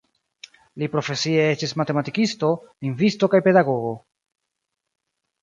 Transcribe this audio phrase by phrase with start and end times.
[0.83, 2.49] Li profesie estis matematikisto,
[2.87, 3.95] lingvisto kaj pedagogo.